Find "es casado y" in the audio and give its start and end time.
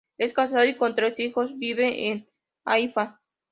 0.17-0.77